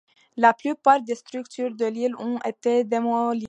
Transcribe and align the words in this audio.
La 0.35 0.51
plupart 0.55 0.99
des 1.03 1.13
structures 1.13 1.75
de 1.75 1.85
l'île 1.85 2.15
ont 2.15 2.39
été 2.39 2.83
démolies. 2.83 3.39